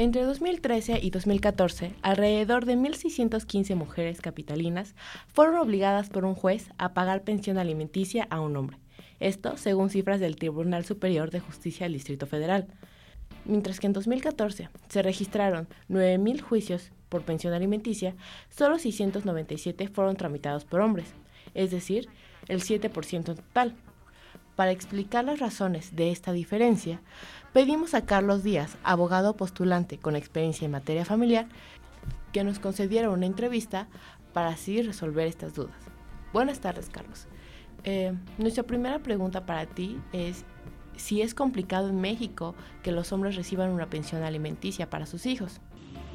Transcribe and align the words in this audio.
Entre 0.00 0.22
2013 0.22 1.00
y 1.02 1.10
2014, 1.10 1.92
alrededor 2.02 2.66
de 2.66 2.76
1.615 2.76 3.74
mujeres 3.74 4.20
capitalinas 4.20 4.94
fueron 5.26 5.56
obligadas 5.56 6.08
por 6.08 6.24
un 6.24 6.36
juez 6.36 6.70
a 6.78 6.94
pagar 6.94 7.24
pensión 7.24 7.58
alimenticia 7.58 8.28
a 8.30 8.38
un 8.38 8.56
hombre. 8.56 8.78
Esto 9.18 9.56
según 9.56 9.90
cifras 9.90 10.20
del 10.20 10.36
Tribunal 10.36 10.84
Superior 10.84 11.32
de 11.32 11.40
Justicia 11.40 11.86
del 11.86 11.94
Distrito 11.94 12.28
Federal. 12.28 12.68
Mientras 13.44 13.80
que 13.80 13.88
en 13.88 13.92
2014 13.92 14.68
se 14.88 15.02
registraron 15.02 15.66
9.000 15.88 16.42
juicios 16.42 16.92
por 17.08 17.22
pensión 17.22 17.52
alimenticia, 17.52 18.14
solo 18.50 18.78
697 18.78 19.88
fueron 19.88 20.14
tramitados 20.14 20.64
por 20.64 20.80
hombres, 20.80 21.12
es 21.54 21.72
decir, 21.72 22.08
el 22.46 22.60
7% 22.60 23.16
en 23.16 23.24
total. 23.24 23.74
Para 24.58 24.72
explicar 24.72 25.24
las 25.24 25.38
razones 25.38 25.94
de 25.94 26.10
esta 26.10 26.32
diferencia, 26.32 27.00
pedimos 27.52 27.94
a 27.94 28.04
Carlos 28.04 28.42
Díaz, 28.42 28.76
abogado 28.82 29.36
postulante 29.36 30.00
con 30.00 30.16
experiencia 30.16 30.64
en 30.64 30.72
materia 30.72 31.04
familiar, 31.04 31.46
que 32.32 32.42
nos 32.42 32.58
concediera 32.58 33.10
una 33.10 33.26
entrevista 33.26 33.86
para 34.32 34.48
así 34.48 34.82
resolver 34.82 35.28
estas 35.28 35.54
dudas. 35.54 35.76
Buenas 36.32 36.60
tardes, 36.60 36.90
Carlos. 36.90 37.28
Eh, 37.84 38.12
nuestra 38.36 38.64
primera 38.64 38.98
pregunta 38.98 39.46
para 39.46 39.64
ti 39.64 40.00
es 40.12 40.44
si 40.96 41.22
es 41.22 41.36
complicado 41.36 41.90
en 41.90 42.00
México 42.00 42.56
que 42.82 42.90
los 42.90 43.12
hombres 43.12 43.36
reciban 43.36 43.70
una 43.70 43.86
pensión 43.86 44.24
alimenticia 44.24 44.90
para 44.90 45.06
sus 45.06 45.26
hijos. 45.26 45.60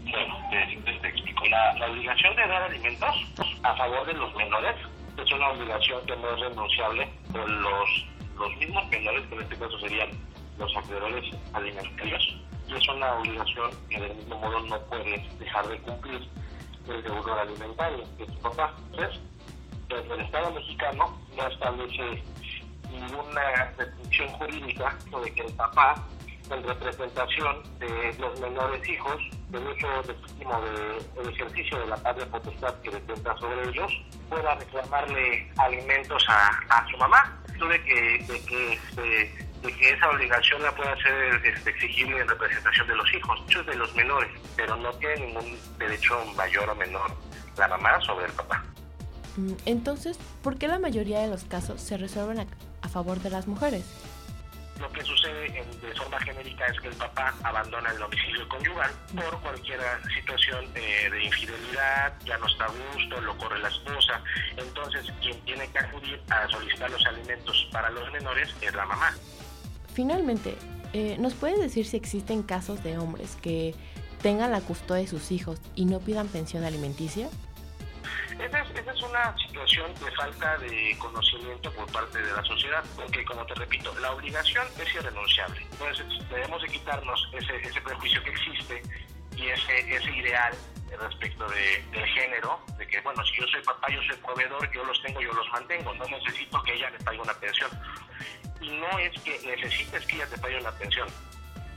Bueno, 0.04 0.36
te, 0.50 1.08
explico. 1.08 1.46
La, 1.46 1.76
la, 1.76 1.90
obligación 1.90 2.36
de 2.36 2.42
dar 2.42 2.64
alimentos 2.64 3.16
a 3.64 3.74
favor 3.78 4.06
de 4.06 4.14
los 4.16 4.36
menores 4.36 4.76
es 5.18 5.32
una 5.32 5.48
obligación 5.52 6.06
que 6.06 6.18
no 6.18 6.36
es 6.36 6.42
renunciable 6.42 7.08
por 7.32 7.50
los 7.50 8.14
los 8.38 8.58
mismos 8.58 8.88
menores, 8.90 9.28
que 9.28 9.36
en 9.36 9.42
este 9.42 9.58
caso 9.58 9.80
serían 9.80 10.10
los 10.58 10.76
acreedores 10.76 11.36
alimentarios, 11.54 12.38
y 12.68 12.74
es 12.76 12.90
una 12.90 13.14
obligación 13.16 13.72
que 13.90 14.00
del 14.00 14.16
mismo 14.16 14.40
modo 14.40 14.60
no 14.62 14.80
puede 14.82 15.28
dejar 15.40 15.68
de 15.68 15.78
cumplir 15.80 16.28
el 16.88 17.04
deudor 17.04 17.40
alimentario, 17.40 18.04
que 18.18 18.24
es 18.24 18.32
papá. 18.38 18.74
Entonces, 18.92 20.12
el 20.12 20.22
Estado 20.22 20.52
mexicano 20.52 21.18
no 21.36 21.48
establece 21.48 22.24
ninguna 22.92 23.74
restricción 23.78 24.30
jurídica 24.30 24.98
de 25.24 25.34
que 25.34 25.42
el 25.42 25.54
papá, 25.54 25.96
en 26.50 26.64
representación 26.64 27.64
de 27.80 28.16
los 28.20 28.40
menores 28.40 28.88
hijos, 28.90 29.22
del 29.50 29.68
uso 29.68 29.88
legítimo 30.08 30.62
del 30.62 31.30
ejercicio 31.30 31.80
de 31.80 31.88
la 31.88 31.98
patria 31.98 32.26
potestad 32.28 32.74
que 32.82 32.90
detenta 32.90 33.38
sobre 33.38 33.70
ellos, 33.70 33.92
pueda 34.30 34.56
reclamarle 34.56 35.52
alimentos 35.58 36.26
a 36.28 36.86
su 36.90 36.98
mamá 36.98 37.43
de 37.60 37.84
que, 37.84 38.26
de 38.28 38.40
que, 38.46 38.74
este, 38.74 39.48
de 39.62 39.74
que 39.78 39.90
esa 39.90 40.10
obligación 40.10 40.62
la 40.62 40.76
pueda 40.76 40.96
ser 40.98 41.46
este, 41.46 41.70
exigible 41.70 42.20
en 42.20 42.28
representación 42.28 42.88
de 42.88 42.96
los 42.96 43.14
hijos, 43.14 43.40
muchos 43.42 43.66
de 43.66 43.76
los 43.76 43.96
menores, 43.96 44.30
pero 44.56 44.76
no 44.76 44.92
tiene 44.94 45.28
ningún 45.28 45.58
derecho 45.78 46.26
mayor 46.36 46.70
o 46.70 46.76
menor 46.76 47.12
la 47.58 47.68
mamá 47.68 48.02
sobre 48.02 48.26
el 48.26 48.32
papá. 48.34 48.64
Mm, 49.38 49.54
entonces, 49.66 50.20
¿por 50.42 50.58
qué 50.58 50.68
la 50.68 50.80
mayoría 50.80 51.20
de 51.20 51.28
los 51.28 51.44
casos 51.46 51.82
se 51.82 51.98
resuelven 51.98 52.48
a 52.82 52.90
favor 52.90 53.20
de 53.20 53.30
las 53.30 53.48
mujeres? 53.48 53.86
Lo 54.84 54.92
que 54.92 55.02
sucede 55.04 55.50
de 55.50 55.96
forma 55.96 56.20
genérica 56.20 56.66
es 56.66 56.80
que 56.82 56.90
el 56.90 56.96
papá 56.96 57.34
abandona 57.44 57.90
el 57.92 58.00
domicilio 58.00 58.48
conyugal 58.50 58.92
por 59.16 59.40
cualquier 59.40 59.80
situación 60.14 60.66
eh, 60.76 61.10
de 61.10 61.24
infidelidad, 61.24 62.14
ya 62.26 62.38
no 62.38 62.48
está 62.48 62.66
a 62.66 62.68
gusto, 62.68 63.22
lo 63.22 63.38
corre 63.38 63.60
la 63.60 63.70
esposa. 63.70 64.22
Entonces, 64.58 65.06
quien 65.22 65.40
tiene 65.46 65.72
que 65.72 65.80
acudir 65.80 66.22
a 66.30 66.50
solicitar 66.50 66.92
los 66.92 67.06
alimentos 67.06 67.70
para 67.72 67.90
los 67.92 68.12
menores 68.12 68.54
es 68.60 68.76
la 68.76 68.86
mamá. 68.86 69.14
Finalmente, 69.94 70.58
eh, 70.92 71.16
¿nos 71.18 71.34
puedes 71.34 71.62
decir 71.62 71.86
si 71.86 71.96
existen 71.96 72.44
casos 72.44 72.84
de 72.84 72.98
hombres 72.98 73.38
que 73.42 73.74
tengan 74.22 74.52
la 74.52 74.60
custodia 74.60 75.04
de 75.04 75.08
sus 75.08 75.32
hijos 75.32 75.62
y 75.76 75.86
no 75.86 76.00
pidan 76.00 76.28
pensión 76.28 76.66
alimenticia? 76.66 77.30
Esa 78.40 78.60
es, 78.60 78.70
esa 78.72 78.92
es, 78.92 79.02
una 79.02 79.38
situación 79.38 79.94
de 79.96 80.12
falta 80.12 80.58
de 80.58 80.96
conocimiento 80.98 81.72
por 81.74 81.92
parte 81.92 82.22
de 82.22 82.32
la 82.32 82.44
sociedad, 82.44 82.84
porque 82.96 83.24
como 83.26 83.46
te 83.46 83.56
repito, 83.56 83.94
la 84.00 84.12
obligación 84.12 84.68
es 84.80 84.96
irrenunciable. 84.96 85.62
Entonces 85.72 86.06
debemos 86.30 86.62
de 86.62 86.68
quitarnos 86.70 87.30
ese, 87.34 87.56
ese 87.58 87.82
prejuicio 87.82 88.24
que 88.24 88.30
existe 88.32 88.82
y 89.36 89.48
ese, 89.48 89.96
ese 89.96 90.12
ideal 90.12 90.54
respecto 90.98 91.48
de, 91.48 91.84
del 91.92 92.06
género, 92.08 92.60
de 92.78 92.88
que, 92.88 93.02
bueno, 93.02 93.24
si 93.26 93.42
yo 93.42 93.48
soy 93.48 93.62
papá, 93.64 93.88
yo 93.90 94.02
soy 94.04 94.16
proveedor, 94.18 94.72
yo 94.72 94.84
los 94.84 95.02
tengo, 95.02 95.22
yo 95.22 95.34
los 95.34 95.50
mantengo, 95.52 95.94
no 95.96 96.06
necesito 96.06 96.62
que 96.64 96.74
ella 96.74 96.90
le 96.90 97.00
pague 97.00 97.20
una 97.20 97.34
pensión. 97.34 97.72
Y 98.62 98.70
no 98.70 99.00
es 99.00 99.20
que 99.22 99.40
necesites 99.46 100.06
que 100.06 100.16
ella 100.16 100.28
te 100.28 100.38
pague 100.38 100.60
una 100.60 100.72
pensión, 100.72 101.08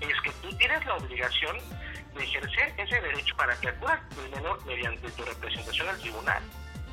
es 0.00 0.20
que 0.20 0.30
tú 0.42 0.52
tienes 0.56 0.84
la 0.84 0.94
obligación 0.96 1.56
de 2.16 2.24
ejercer 2.24 2.74
ese 2.76 3.00
derecho 3.00 3.36
para 3.36 3.54
que 3.56 3.68
acudas 3.68 4.00
el 4.24 4.30
menor 4.30 4.64
mediante 4.66 5.10
tu 5.10 5.22
representación 5.24 5.88
al 5.88 5.98
tribunal. 5.98 6.42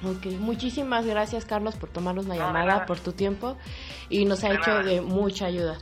Ok, 0.05 0.25
muchísimas 0.37 1.05
gracias 1.05 1.45
Carlos 1.45 1.75
por 1.75 1.89
tomarnos 1.89 2.25
la 2.25 2.35
llamada, 2.35 2.85
por 2.85 2.99
tu 2.99 3.13
tiempo 3.13 3.57
y 4.09 4.25
nos 4.25 4.43
ha 4.43 4.53
hecho 4.53 4.83
de 4.83 4.99
mucha 4.99 5.45
ayuda. 5.45 5.71